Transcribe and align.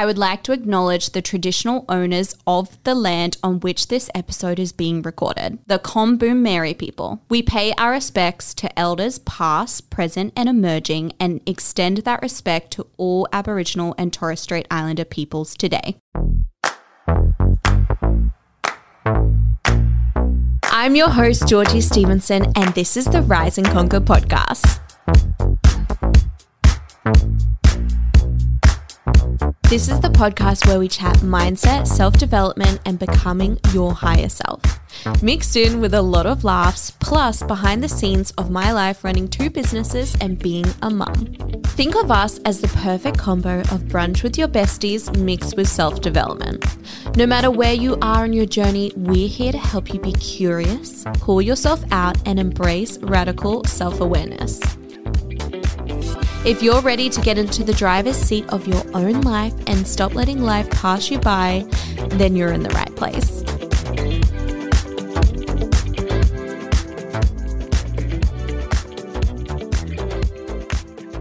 I 0.00 0.06
would 0.06 0.16
like 0.16 0.42
to 0.44 0.52
acknowledge 0.52 1.10
the 1.10 1.20
traditional 1.20 1.84
owners 1.86 2.34
of 2.46 2.82
the 2.84 2.94
land 2.94 3.36
on 3.42 3.60
which 3.60 3.88
this 3.88 4.08
episode 4.14 4.58
is 4.58 4.72
being 4.72 5.02
recorded, 5.02 5.58
the 5.66 5.78
Kombumerri 5.78 6.72
people. 6.78 7.20
We 7.28 7.42
pay 7.42 7.74
our 7.76 7.90
respects 7.90 8.54
to 8.54 8.78
elders 8.78 9.18
past, 9.18 9.90
present, 9.90 10.32
and 10.34 10.48
emerging, 10.48 11.12
and 11.20 11.42
extend 11.44 11.98
that 11.98 12.22
respect 12.22 12.70
to 12.70 12.86
all 12.96 13.28
Aboriginal 13.30 13.94
and 13.98 14.10
Torres 14.10 14.40
Strait 14.40 14.66
Islander 14.70 15.04
peoples 15.04 15.54
today. 15.54 15.98
I'm 20.64 20.96
your 20.96 21.10
host, 21.10 21.46
Georgie 21.46 21.82
Stevenson, 21.82 22.50
and 22.56 22.72
this 22.72 22.96
is 22.96 23.04
the 23.04 23.20
Rise 23.20 23.58
and 23.58 23.66
Conquer 23.66 24.00
podcast. 24.00 24.80
This 29.70 29.88
is 29.88 30.00
the 30.00 30.08
podcast 30.08 30.66
where 30.66 30.78
we 30.78 30.88
chat 30.88 31.16
mindset, 31.18 31.86
self 31.86 32.18
development, 32.18 32.80
and 32.84 32.98
becoming 32.98 33.58
your 33.72 33.94
higher 33.94 34.28
self. 34.28 34.60
Mixed 35.22 35.56
in 35.56 35.80
with 35.80 35.94
a 35.94 36.02
lot 36.02 36.26
of 36.26 36.44
laughs, 36.44 36.90
plus 36.90 37.42
behind 37.42 37.82
the 37.82 37.88
scenes 37.88 38.32
of 38.32 38.50
my 38.50 38.72
life 38.72 39.04
running 39.04 39.28
two 39.28 39.48
businesses 39.48 40.16
and 40.20 40.38
being 40.38 40.66
a 40.82 40.90
mum. 40.90 41.14
Think 41.64 41.94
of 41.94 42.10
us 42.10 42.38
as 42.44 42.60
the 42.60 42.68
perfect 42.68 43.16
combo 43.16 43.60
of 43.60 43.84
brunch 43.84 44.22
with 44.22 44.36
your 44.36 44.48
besties 44.48 45.16
mixed 45.16 45.56
with 45.56 45.68
self 45.68 46.00
development. 46.00 46.64
No 47.16 47.26
matter 47.26 47.50
where 47.50 47.74
you 47.74 47.96
are 48.02 48.24
on 48.24 48.32
your 48.32 48.46
journey, 48.46 48.92
we're 48.96 49.28
here 49.28 49.52
to 49.52 49.58
help 49.58 49.94
you 49.94 50.00
be 50.00 50.12
curious, 50.12 51.04
pull 51.14 51.40
yourself 51.40 51.82
out, 51.90 52.18
and 52.26 52.38
embrace 52.38 52.98
radical 52.98 53.64
self 53.64 54.00
awareness. 54.00 54.60
If 56.42 56.62
you're 56.62 56.80
ready 56.80 57.10
to 57.10 57.20
get 57.20 57.36
into 57.36 57.62
the 57.62 57.74
driver's 57.74 58.16
seat 58.16 58.48
of 58.48 58.66
your 58.66 58.82
own 58.94 59.20
life 59.20 59.52
and 59.66 59.86
stop 59.86 60.14
letting 60.14 60.40
life 60.40 60.70
pass 60.70 61.10
you 61.10 61.18
by, 61.18 61.66
then 62.12 62.34
you're 62.34 62.52
in 62.52 62.62
the 62.62 62.70
right 62.70 62.96
place. 62.96 63.39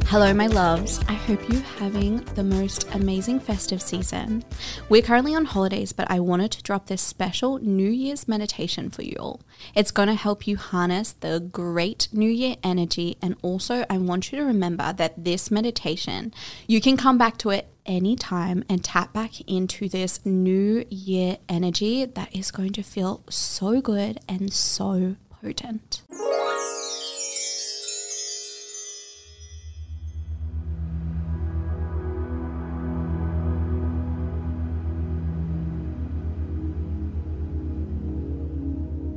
Hello, 0.09 0.33
my 0.33 0.47
loves. 0.47 0.99
I 1.07 1.13
hope 1.13 1.47
you're 1.47 1.61
having 1.61 2.25
the 2.33 2.43
most 2.43 2.89
amazing 2.95 3.39
festive 3.39 3.79
season. 3.79 4.43
We're 4.89 5.03
currently 5.03 5.35
on 5.35 5.45
holidays, 5.45 5.93
but 5.93 6.09
I 6.09 6.19
wanted 6.19 6.51
to 6.53 6.63
drop 6.63 6.87
this 6.87 7.03
special 7.03 7.59
New 7.59 7.91
Year's 7.91 8.27
meditation 8.27 8.89
for 8.89 9.03
you 9.03 9.15
all. 9.19 9.41
It's 9.75 9.91
going 9.91 10.07
to 10.07 10.15
help 10.15 10.47
you 10.47 10.57
harness 10.57 11.11
the 11.11 11.39
great 11.39 12.07
New 12.11 12.31
Year 12.31 12.55
energy, 12.63 13.17
and 13.21 13.35
also 13.43 13.85
I 13.87 13.99
want 13.99 14.31
you 14.31 14.39
to 14.39 14.45
remember 14.45 14.93
that 14.93 15.25
this 15.25 15.51
meditation, 15.51 16.33
you 16.65 16.81
can 16.81 16.97
come 16.97 17.19
back 17.19 17.37
to 17.37 17.51
it 17.51 17.67
anytime 17.85 18.63
and 18.67 18.83
tap 18.83 19.13
back 19.13 19.39
into 19.41 19.87
this 19.87 20.25
New 20.25 20.85
Year 20.89 21.37
energy 21.47 22.05
that 22.05 22.35
is 22.35 22.49
going 22.49 22.73
to 22.73 22.81
feel 22.81 23.21
so 23.29 23.79
good 23.79 24.21
and 24.27 24.51
so 24.51 25.17
potent. 25.29 26.01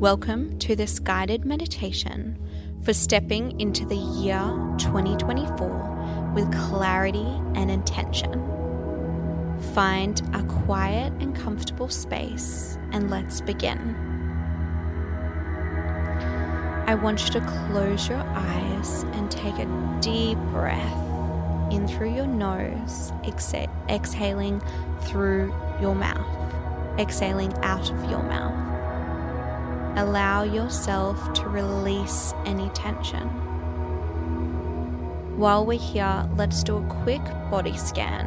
Welcome 0.02 0.58
to 0.58 0.74
this 0.74 0.98
guided 0.98 1.44
meditation 1.44 2.36
for 2.82 2.92
stepping 2.92 3.60
into 3.60 3.86
the 3.86 3.94
year 3.94 4.42
2024 4.78 6.32
with 6.34 6.52
clarity 6.52 7.24
and 7.54 7.70
intention. 7.70 8.32
Find 9.72 10.20
a 10.34 10.42
quiet 10.42 11.12
and 11.20 11.36
comfortable 11.36 11.88
space 11.88 12.76
and 12.90 13.10
let's 13.10 13.40
begin. 13.42 13.94
I 16.88 16.96
want 16.96 17.24
you 17.26 17.40
to 17.40 17.68
close 17.68 18.08
your 18.08 18.18
eyes 18.18 19.04
and 19.04 19.30
take 19.30 19.56
a 19.60 19.98
deep 20.00 20.36
breath 20.50 21.72
in 21.72 21.86
through 21.86 22.16
your 22.16 22.26
nose, 22.26 23.12
exhaling 23.88 24.60
through 25.02 25.54
your 25.80 25.94
mouth, 25.94 26.98
exhaling 26.98 27.54
out 27.62 27.88
of 27.88 28.10
your 28.10 28.24
mouth 28.24 28.71
allow 29.96 30.42
yourself 30.42 31.32
to 31.34 31.48
release 31.48 32.32
any 32.44 32.68
tension. 32.70 33.28
While 35.36 35.66
we're 35.66 35.78
here, 35.78 36.28
let's 36.36 36.62
do 36.62 36.76
a 36.76 36.86
quick 37.02 37.22
body 37.50 37.76
scan 37.76 38.26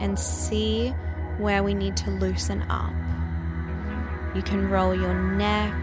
and 0.00 0.18
see 0.18 0.90
where 1.38 1.62
we 1.62 1.74
need 1.74 1.96
to 1.98 2.10
loosen 2.10 2.62
up. 2.70 2.92
You 4.34 4.42
can 4.42 4.68
roll 4.68 4.94
your 4.94 5.14
neck, 5.14 5.74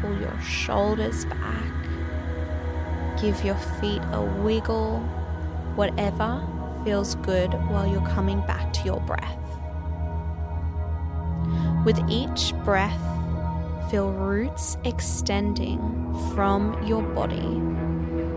pull 0.00 0.18
your 0.18 0.40
shoulders 0.40 1.24
back, 1.26 1.72
give 3.20 3.44
your 3.44 3.56
feet 3.80 4.02
a 4.12 4.22
wiggle, 4.22 5.00
whatever 5.74 6.42
feels 6.84 7.14
good 7.16 7.52
while 7.68 7.86
you're 7.86 8.06
coming 8.08 8.40
back 8.46 8.72
to 8.72 8.84
your 8.84 9.00
breath. 9.00 9.38
With 11.84 11.98
each 12.08 12.54
breath, 12.64 13.21
feel 13.92 14.10
roots 14.10 14.78
extending 14.84 15.78
from 16.34 16.82
your 16.82 17.02
body, 17.02 17.60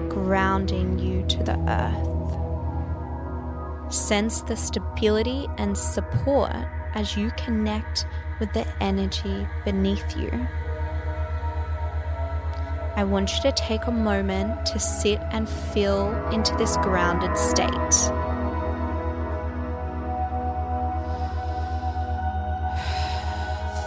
grounding 0.10 1.00
you 1.00 1.26
to 1.28 1.42
the 1.44 1.58
earth. 1.70 2.12
Sense 3.94 4.42
the 4.42 4.58
stability 4.58 5.48
and 5.58 5.78
support 5.78 6.52
as 6.94 7.16
you 7.16 7.32
connect 7.38 8.06
with 8.42 8.52
the 8.52 8.68
energy 8.84 9.48
beneath 9.64 10.18
you. 10.18 10.30
I 12.98 13.06
want 13.06 13.34
you 13.34 13.42
to 13.44 13.54
take 13.54 13.86
a 13.88 13.92
moment 13.92 14.66
to 14.66 14.78
sit 14.78 15.22
and 15.32 15.48
feel 15.48 16.12
into 16.34 16.54
this 16.58 16.76
grounded 16.78 17.38
state. 17.38 17.70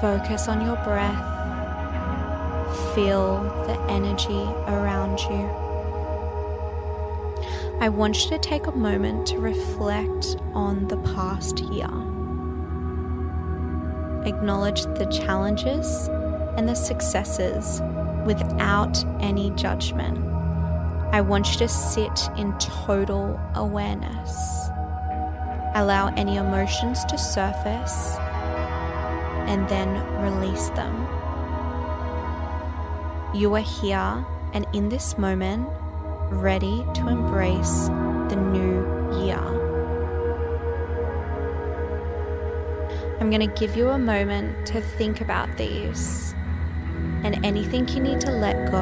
Focus 0.00 0.48
on 0.48 0.64
your 0.64 0.76
breath 0.76 1.38
feel 2.94 3.42
the 3.66 3.78
energy 3.88 4.44
around 4.66 5.18
you. 5.20 5.68
I 7.80 7.88
want 7.88 8.24
you 8.24 8.30
to 8.30 8.38
take 8.38 8.66
a 8.66 8.72
moment 8.72 9.26
to 9.28 9.38
reflect 9.38 10.36
on 10.52 10.88
the 10.88 10.96
past 11.14 11.60
year. 11.60 11.86
Acknowledge 14.26 14.82
the 14.82 15.06
challenges 15.10 16.08
and 16.56 16.68
the 16.68 16.74
successes 16.74 17.80
without 18.26 19.04
any 19.20 19.50
judgment. 19.50 20.18
I 21.12 21.20
want 21.20 21.52
you 21.52 21.58
to 21.58 21.68
sit 21.68 22.28
in 22.36 22.52
total 22.58 23.40
awareness. 23.54 24.68
Allow 25.74 26.12
any 26.16 26.36
emotions 26.36 27.04
to 27.04 27.16
surface 27.16 28.16
and 29.46 29.68
then 29.68 29.88
release 30.20 30.68
them. 30.70 31.17
You 33.34 33.54
are 33.56 33.60
here 33.60 34.24
and 34.54 34.66
in 34.72 34.88
this 34.88 35.18
moment, 35.18 35.68
ready 36.30 36.82
to 36.94 37.08
embrace 37.08 37.88
the 38.30 38.36
new 38.36 39.22
year. 39.22 39.38
I'm 43.20 43.28
going 43.28 43.46
to 43.46 43.54
give 43.54 43.76
you 43.76 43.90
a 43.90 43.98
moment 43.98 44.66
to 44.68 44.80
think 44.80 45.20
about 45.20 45.58
these. 45.58 46.34
And 47.22 47.44
anything 47.44 47.86
you 47.88 48.00
need 48.00 48.20
to 48.22 48.30
let 48.30 48.70
go, 48.70 48.80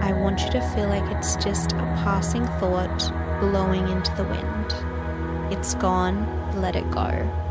I 0.00 0.12
want 0.12 0.42
you 0.42 0.50
to 0.52 0.60
feel 0.76 0.88
like 0.88 1.16
it's 1.16 1.34
just 1.34 1.72
a 1.72 1.82
passing 2.04 2.46
thought 2.60 2.98
blowing 3.40 3.88
into 3.88 4.14
the 4.14 4.22
wind. 4.22 5.52
It's 5.52 5.74
gone, 5.74 6.60
let 6.60 6.76
it 6.76 6.88
go. 6.92 7.47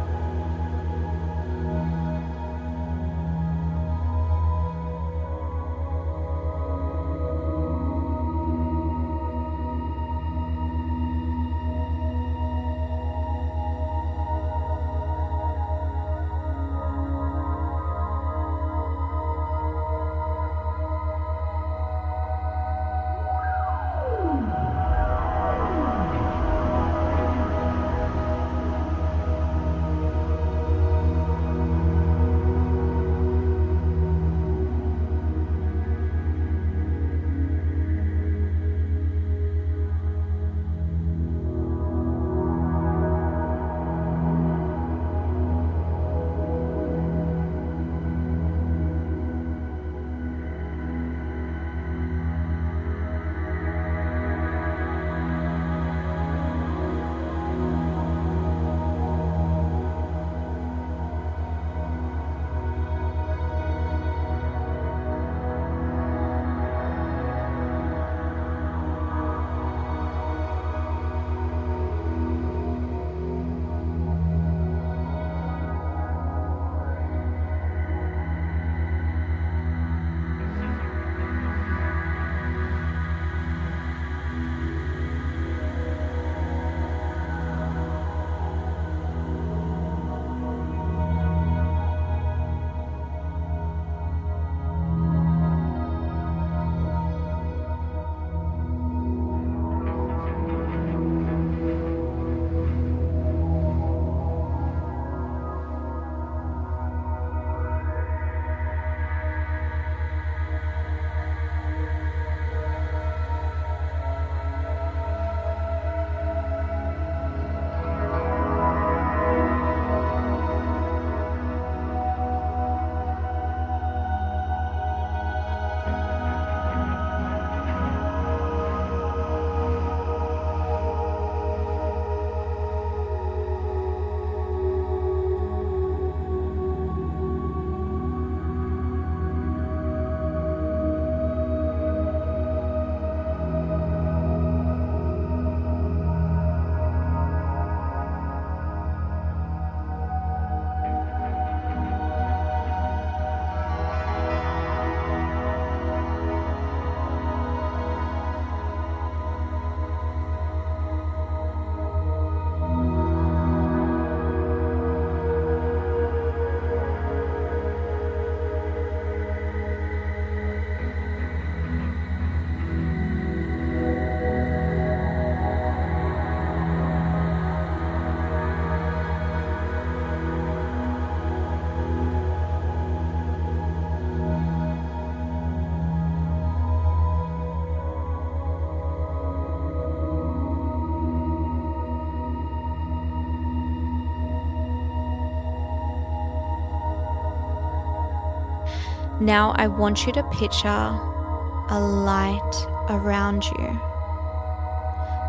Now 199.19 199.53
I 199.55 199.65
want 199.65 200.05
you 200.05 200.13
to 200.13 200.21
picture 200.25 200.67
a 200.67 201.79
light 201.79 202.67
around 202.87 203.45
you. 203.45 203.81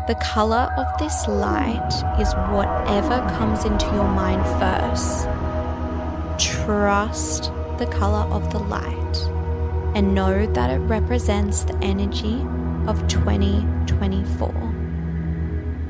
The 0.07 0.13
color 0.21 0.71
of 0.77 0.85
this 0.99 1.27
light 1.27 1.91
is 2.19 2.31
whatever 2.51 3.17
comes 3.37 3.65
into 3.65 3.87
your 3.87 4.07
mind 4.07 4.43
first. 4.59 5.23
Trust 6.37 7.51
the 7.79 7.87
color 7.87 8.27
of 8.31 8.51
the 8.51 8.59
light 8.59 9.17
and 9.95 10.13
know 10.13 10.45
that 10.45 10.69
it 10.69 10.79
represents 10.79 11.63
the 11.63 11.75
energy 11.77 12.45
of 12.87 13.07
2024. 13.07 14.49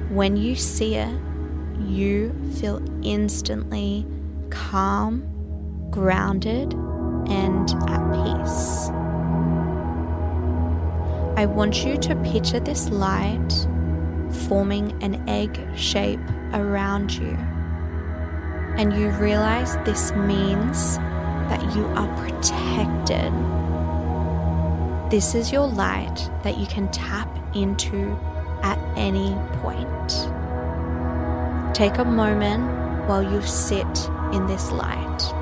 When 0.09 0.37
you 0.37 0.55
see 0.55 0.95
it, 0.95 1.19
you 1.85 2.33
feel 2.55 2.81
instantly 3.03 4.05
calm, 4.49 5.23
grounded, 5.91 6.73
and 7.29 7.69
at 7.87 8.01
peace. 8.13 8.89
I 11.37 11.45
want 11.45 11.85
you 11.85 11.97
to 11.97 12.15
picture 12.17 12.59
this 12.59 12.89
light 12.89 13.67
forming 14.47 15.01
an 15.01 15.23
egg 15.29 15.57
shape 15.75 16.19
around 16.53 17.13
you. 17.13 17.37
And 18.77 18.93
you 18.93 19.09
realize 19.11 19.77
this 19.85 20.11
means 20.13 20.97
that 21.49 21.61
you 21.75 21.85
are 21.95 22.07
protected. 22.17 23.31
This 25.11 25.33
is 25.33 25.51
your 25.51 25.67
light 25.67 26.29
that 26.43 26.57
you 26.57 26.67
can 26.67 26.91
tap 26.91 27.29
into 27.55 28.17
at 28.61 28.77
any 28.97 29.33
point. 29.61 30.09
Take 31.73 31.97
a 31.97 32.05
moment 32.05 32.63
while 33.07 33.23
you 33.23 33.41
sit 33.41 34.09
in 34.33 34.45
this 34.45 34.71
light. 34.71 35.38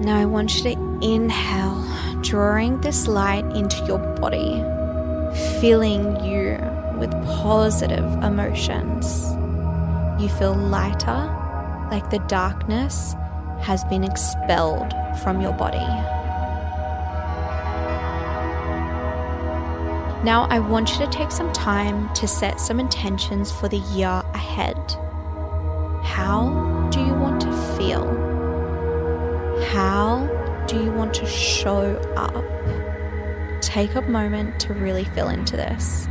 Now 0.00 0.16
I 0.16 0.24
want 0.24 0.56
you 0.56 0.62
to 0.62 0.98
inhale, 1.02 1.84
drawing 2.22 2.80
this 2.80 3.06
light 3.06 3.44
into 3.54 3.84
your 3.84 3.98
body, 3.98 4.62
filling 5.60 6.24
you 6.24 6.58
with 6.98 7.12
positive 7.26 8.04
emotions. 8.22 9.30
You 10.18 10.30
feel 10.30 10.54
lighter, 10.54 11.28
like 11.90 12.08
the 12.08 12.18
darkness 12.28 13.14
has 13.60 13.84
been 13.84 14.02
expelled 14.02 14.94
from 15.22 15.42
your 15.42 15.52
body. 15.52 15.78
Now, 20.24 20.46
I 20.50 20.60
want 20.60 20.92
you 20.92 20.98
to 21.04 21.10
take 21.10 21.30
some 21.30 21.52
time 21.52 22.12
to 22.14 22.26
set 22.26 22.58
some 22.58 22.80
intentions 22.80 23.52
for 23.52 23.68
the 23.68 23.78
year 23.78 24.22
ahead. 24.32 24.76
How 26.02 26.88
do 26.90 27.00
you 27.00 27.12
want 27.12 27.42
to 27.42 27.52
feel? 27.76 28.29
How 29.70 30.26
do 30.66 30.82
you 30.82 30.90
want 30.90 31.14
to 31.14 31.26
show 31.26 31.94
up? 32.16 32.44
Take 33.62 33.94
a 33.94 34.02
moment 34.02 34.58
to 34.62 34.74
really 34.74 35.04
fill 35.04 35.28
into 35.28 35.56
this. 35.56 36.08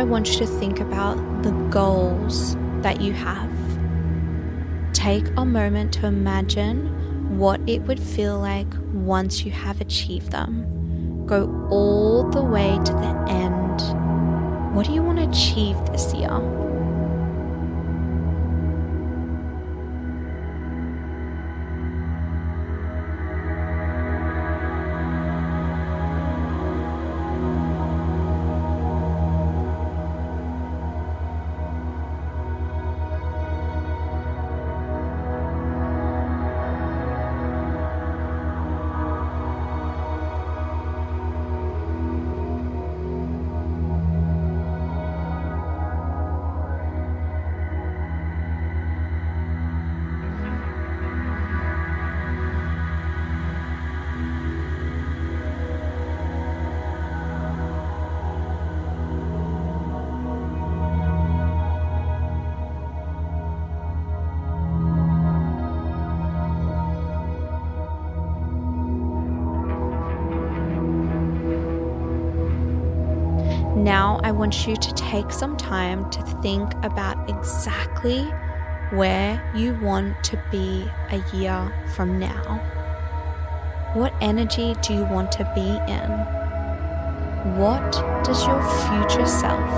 I 0.00 0.02
want 0.02 0.30
you 0.30 0.38
to 0.38 0.46
think 0.46 0.80
about 0.80 1.16
the 1.42 1.50
goals 1.68 2.56
that 2.80 3.02
you 3.02 3.12
have. 3.12 3.52
Take 4.94 5.26
a 5.36 5.44
moment 5.44 5.92
to 5.92 6.06
imagine 6.06 7.36
what 7.36 7.60
it 7.66 7.82
would 7.82 8.00
feel 8.00 8.40
like 8.40 8.66
once 8.94 9.44
you 9.44 9.52
have 9.52 9.78
achieved 9.82 10.32
them. 10.32 11.26
Go 11.26 11.68
all 11.70 12.30
the 12.30 12.40
way 12.40 12.78
to 12.82 12.92
the 12.92 13.26
end. 13.28 14.74
What 14.74 14.86
do 14.86 14.94
you 14.94 15.02
want 15.02 15.18
to 15.18 15.28
achieve 15.28 15.76
this 15.92 16.14
year? 16.14 16.30
I 74.30 74.32
want 74.32 74.64
you 74.64 74.76
to 74.76 74.94
take 74.94 75.32
some 75.32 75.56
time 75.56 76.08
to 76.10 76.22
think 76.40 76.72
about 76.84 77.28
exactly 77.28 78.22
where 78.90 79.42
you 79.56 79.74
want 79.80 80.22
to 80.22 80.40
be 80.52 80.88
a 81.10 81.20
year 81.34 81.74
from 81.96 82.20
now. 82.20 82.58
What 83.94 84.14
energy 84.20 84.76
do 84.82 84.94
you 84.94 85.04
want 85.04 85.32
to 85.32 85.52
be 85.56 85.66
in? 85.92 86.10
What 87.58 87.90
does 88.22 88.46
your 88.46 88.62
future 88.86 89.26
self, 89.26 89.68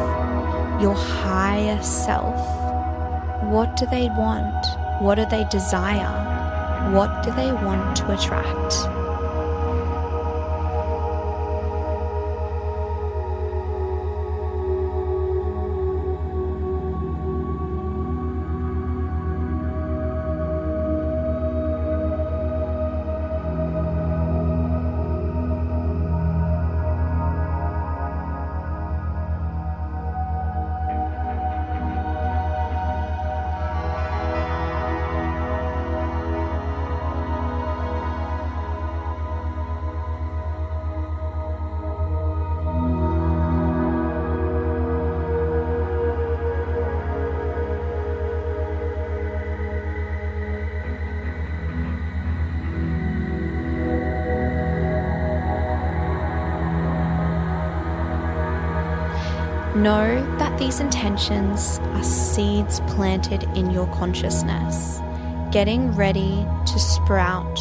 your 0.82 0.97
higher 0.97 1.82
self, 1.82 2.37
what 3.50 3.75
do 3.78 3.87
they 3.87 4.09
want? 4.09 4.66
What 5.00 5.14
do 5.14 5.25
they 5.30 5.47
desire? 5.50 6.92
What 6.92 7.23
do 7.23 7.30
they 7.30 7.52
want 7.52 7.97
to 7.97 8.12
attract? 8.12 9.01
Know 59.83 60.25
that 60.39 60.61
these 60.61 60.79
intentions 60.79 61.81
are 61.81 62.05
seeds 62.05 62.79
planted 62.87 63.43
in 63.57 63.73
your 63.73 63.89
consciousness, 63.89 65.01
getting 65.51 65.91
ready 65.97 66.47
to 66.67 66.79
sprout, 66.79 67.59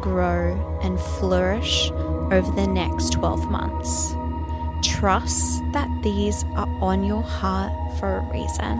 grow, 0.00 0.78
and 0.84 1.00
flourish 1.00 1.90
over 1.90 2.48
the 2.52 2.68
next 2.68 3.14
12 3.14 3.50
months. 3.50 4.14
Trust 4.88 5.64
that 5.72 5.88
these 6.04 6.44
are 6.54 6.68
on 6.80 7.02
your 7.02 7.22
heart 7.22 7.72
for 7.98 8.18
a 8.18 8.32
reason. 8.32 8.76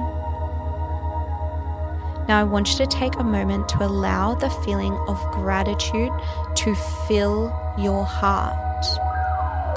Now, 2.29 2.39
I 2.39 2.45
want 2.45 2.71
you 2.71 2.77
to 2.77 2.87
take 2.87 3.17
a 3.17 3.25
moment 3.25 3.69
to 3.71 3.85
allow 3.85 4.37
the 4.37 4.51
feeling 4.51 4.95
of 5.09 5.21
gratitude 5.33 6.13
to 6.55 6.75
fill 7.09 7.53
your 7.77 8.05
heart. 8.05 8.64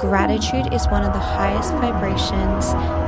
Gratitude 0.00 0.72
is 0.72 0.86
one 0.86 1.02
of 1.02 1.12
the 1.12 1.18
highest 1.18 1.72
vibrations, 1.74 2.66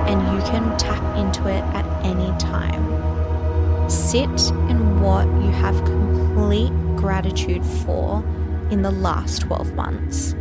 and 0.09 0.21
you 0.35 0.43
can 0.51 0.77
tap 0.77 1.01
into 1.17 1.47
it 1.47 1.63
at 1.73 1.87
any 2.05 2.37
time. 2.39 3.89
Sit 3.89 4.29
in 4.69 5.01
what 5.01 5.25
you 5.27 5.53
have 5.53 5.77
complete 5.85 6.73
gratitude 6.97 7.65
for 7.65 8.25
in 8.73 8.83
the 8.83 8.91
last 8.91 9.43
12 9.43 9.73
months. 9.75 10.35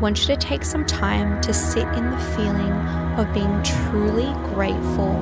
Want 0.00 0.20
you 0.20 0.26
to 0.28 0.36
take 0.36 0.64
some 0.64 0.86
time 0.86 1.40
to 1.40 1.52
sit 1.52 1.86
in 1.94 2.10
the 2.10 2.18
feeling 2.36 2.72
of 3.18 3.32
being 3.34 3.62
truly 3.62 4.32
grateful 4.54 5.12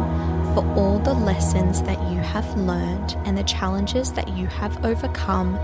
for 0.55 0.67
all 0.77 0.99
the 0.99 1.15
lessons 1.15 1.83
that 1.83 1.99
you 2.11 2.19
have 2.19 2.47
learned 2.59 3.17
and 3.25 3.39
the 3.39 3.45
challenges 3.45 4.13
that 4.13 4.29
you 4.37 4.47
have 4.47 4.85
overcome 4.85 5.57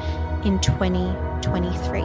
in 0.45 0.59
2023. 0.61 2.01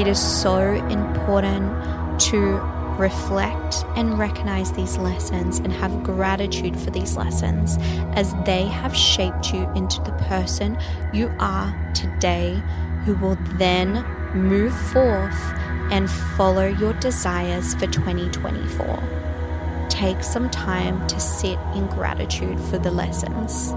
It 0.00 0.06
is 0.06 0.20
so 0.20 0.58
important 0.88 2.20
to 2.20 2.60
reflect 2.96 3.84
and 3.96 4.18
recognize 4.18 4.72
these 4.72 4.98
lessons 4.98 5.58
and 5.58 5.72
have 5.72 6.04
gratitude 6.04 6.78
for 6.78 6.90
these 6.90 7.16
lessons 7.16 7.76
as 8.14 8.34
they 8.44 8.66
have 8.66 8.96
shaped 8.96 9.52
you 9.52 9.68
into 9.74 10.00
the 10.02 10.12
person 10.28 10.78
you 11.12 11.32
are 11.40 11.92
today, 11.92 12.60
who 13.04 13.14
will 13.16 13.38
then 13.56 14.04
move 14.34 14.76
forth 14.90 15.54
and 15.90 16.10
follow 16.10 16.66
your 16.66 16.92
desires 16.94 17.74
for 17.74 17.86
2024. 17.86 19.86
Take 19.88 20.22
some 20.22 20.50
time 20.50 21.06
to 21.08 21.18
sit 21.18 21.58
in 21.74 21.86
gratitude 21.88 22.60
for 22.60 22.78
the 22.78 22.90
lessons. 22.90 23.72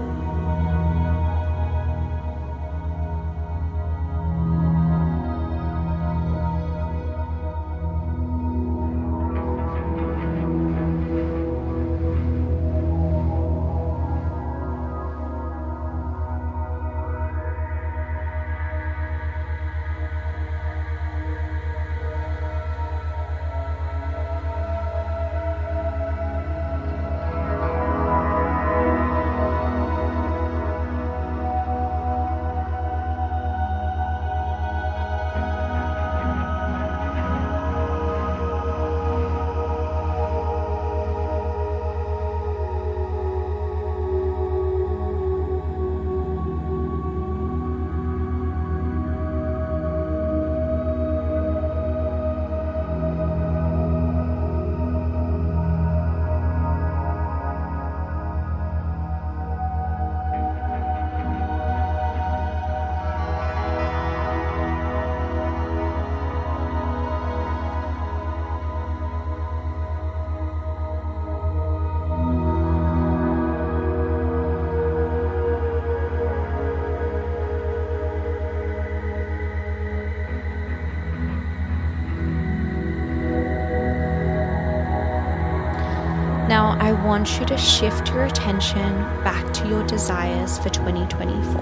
Want 87.12 87.38
you 87.38 87.44
to 87.44 87.58
shift 87.58 88.08
your 88.08 88.24
attention 88.24 88.90
back 89.22 89.52
to 89.52 89.68
your 89.68 89.86
desires 89.86 90.58
for 90.60 90.70
2024. 90.70 91.60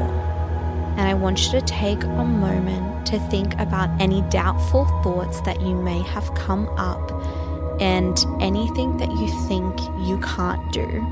And 0.97 1.01
I 1.01 1.15
want 1.15 1.45
you 1.45 1.59
to 1.59 1.61
take 1.63 2.05
a 2.05 2.25
moment 2.25 3.05
to 3.09 3.19
think 3.19 3.59
about 3.59 3.91
any 4.01 4.23
doubtful 4.31 4.85
thoughts 5.03 5.41
that 5.41 5.61
you 5.61 5.75
may 5.75 6.03
have 6.03 6.33
come 6.35 6.69
up 6.79 7.11
and 7.81 8.17
anything 8.41 8.97
that 8.99 9.11
you 9.11 9.27
think 9.49 9.77
you 10.07 10.21
can't 10.21 10.71
do. 10.71 11.05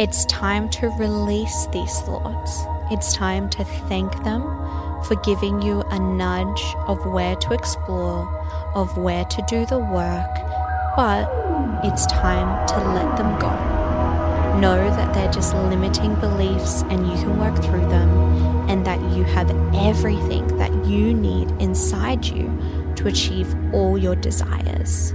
It's 0.00 0.24
time 0.24 0.68
to 0.70 0.88
release 0.98 1.68
these 1.68 2.00
thoughts. 2.00 2.64
It's 2.90 3.14
time 3.14 3.48
to 3.50 3.64
thank 3.64 4.12
them 4.24 4.42
for 5.04 5.14
giving 5.22 5.62
you 5.62 5.82
a 5.82 6.00
nudge 6.00 6.64
of 6.88 7.06
where 7.06 7.36
to 7.36 7.54
explore, 7.54 8.26
of 8.74 8.98
where 8.98 9.24
to 9.24 9.44
do 9.48 9.64
the 9.66 9.78
work, 9.78 10.53
but 10.96 11.28
it's 11.84 12.06
time 12.06 12.66
to 12.68 12.78
let 12.92 13.16
them 13.16 13.38
go. 13.38 13.50
Know 14.58 14.88
that 14.90 15.12
they're 15.12 15.32
just 15.32 15.54
limiting 15.54 16.14
beliefs 16.16 16.82
and 16.82 17.06
you 17.08 17.14
can 17.14 17.38
work 17.38 17.56
through 17.62 17.86
them, 17.88 18.08
and 18.70 18.86
that 18.86 19.00
you 19.14 19.24
have 19.24 19.50
everything 19.74 20.46
that 20.58 20.72
you 20.86 21.12
need 21.12 21.50
inside 21.60 22.24
you 22.24 22.46
to 22.96 23.08
achieve 23.08 23.54
all 23.74 23.98
your 23.98 24.14
desires. 24.14 25.12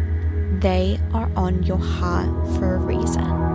They 0.60 1.00
are 1.13 1.32
on 1.36 1.63
your 1.63 1.78
heart 1.78 2.28
for 2.58 2.76
a 2.76 2.78
reason. 2.78 3.49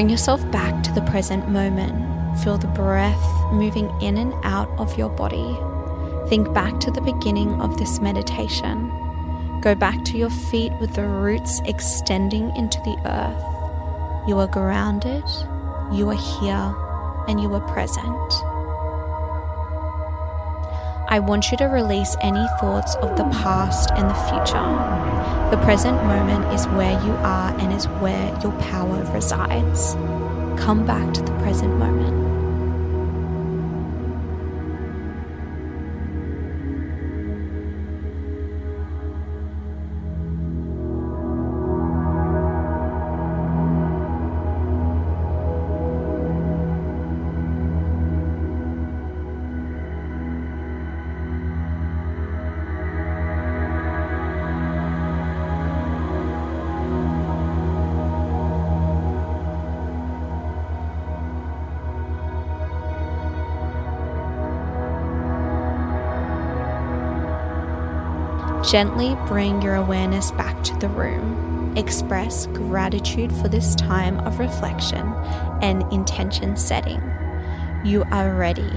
Bring 0.00 0.08
yourself 0.08 0.50
back 0.50 0.82
to 0.84 0.92
the 0.92 1.02
present 1.02 1.50
moment. 1.50 2.38
Feel 2.38 2.56
the 2.56 2.68
breath 2.68 3.22
moving 3.52 3.90
in 4.00 4.16
and 4.16 4.32
out 4.44 4.70
of 4.78 4.96
your 4.96 5.10
body. 5.10 5.54
Think 6.30 6.54
back 6.54 6.80
to 6.80 6.90
the 6.90 7.02
beginning 7.02 7.60
of 7.60 7.76
this 7.76 8.00
meditation. 8.00 8.90
Go 9.60 9.74
back 9.74 10.02
to 10.06 10.16
your 10.16 10.30
feet 10.30 10.72
with 10.80 10.94
the 10.94 11.06
roots 11.06 11.60
extending 11.66 12.50
into 12.56 12.78
the 12.78 12.96
earth. 13.04 14.26
You 14.26 14.38
are 14.38 14.46
grounded, 14.46 15.28
you 15.92 16.08
are 16.08 16.40
here, 16.40 16.74
and 17.28 17.38
you 17.38 17.52
are 17.52 17.60
present. 17.70 18.49
I 21.12 21.18
want 21.18 21.50
you 21.50 21.56
to 21.56 21.64
release 21.64 22.16
any 22.20 22.46
thoughts 22.60 22.94
of 23.02 23.16
the 23.16 23.24
past 23.42 23.90
and 23.96 24.08
the 24.08 24.14
future. 24.14 25.50
The 25.50 25.60
present 25.64 25.96
moment 26.04 26.44
is 26.54 26.68
where 26.68 26.92
you 27.04 27.10
are 27.14 27.52
and 27.58 27.72
is 27.72 27.86
where 27.98 28.28
your 28.44 28.52
power 28.60 29.02
resides. 29.12 29.94
Come 30.56 30.86
back 30.86 31.12
to 31.14 31.22
the 31.22 31.32
present 31.38 31.76
moment. 31.78 32.29
Gently 68.70 69.16
bring 69.26 69.60
your 69.62 69.74
awareness 69.74 70.30
back 70.30 70.62
to 70.62 70.76
the 70.76 70.86
room. 70.86 71.76
Express 71.76 72.46
gratitude 72.46 73.32
for 73.32 73.48
this 73.48 73.74
time 73.74 74.20
of 74.20 74.38
reflection 74.38 75.12
and 75.60 75.82
intention 75.92 76.56
setting. 76.56 77.02
You 77.84 78.04
are 78.12 78.32
ready. 78.36 78.70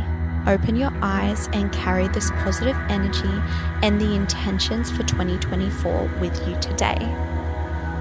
Open 0.48 0.78
your 0.78 0.92
eyes 1.04 1.48
and 1.54 1.72
carry 1.72 2.08
this 2.08 2.32
positive 2.38 2.76
energy 2.90 3.30
and 3.84 4.02
the 4.02 4.16
intentions 4.16 4.90
for 4.90 5.04
2024 5.04 6.12
with 6.20 6.48
you 6.48 6.60
today. 6.60 6.98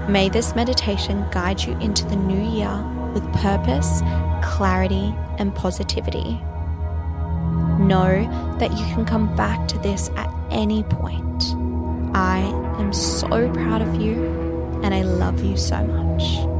May 0.09 0.29
this 0.29 0.55
meditation 0.55 1.23
guide 1.29 1.61
you 1.61 1.77
into 1.77 2.05
the 2.05 2.15
new 2.15 2.41
year 2.57 2.75
with 3.13 3.31
purpose, 3.33 4.01
clarity, 4.41 5.13
and 5.37 5.53
positivity. 5.53 6.41
Know 7.77 8.57
that 8.57 8.71
you 8.71 8.85
can 8.95 9.05
come 9.05 9.35
back 9.35 9.67
to 9.67 9.77
this 9.77 10.09
at 10.15 10.33
any 10.49 10.81
point. 10.81 11.62
So 13.23 13.29
proud 13.53 13.81
of 13.81 14.01
you 14.01 14.21
and 14.83 14.93
I 14.93 15.01
love 15.01 15.45
you 15.45 15.55
so 15.55 15.81
much. 15.81 16.52